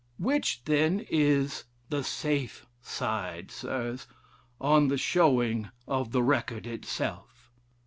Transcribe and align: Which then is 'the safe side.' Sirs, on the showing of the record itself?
Which 0.17 0.63
then 0.65 1.01
is 1.11 1.65
'the 1.91 2.03
safe 2.03 2.65
side.' 2.81 3.51
Sirs, 3.51 4.07
on 4.59 4.87
the 4.87 4.97
showing 4.97 5.69
of 5.87 6.11
the 6.11 6.23
record 6.23 6.65
itself? 6.65 7.51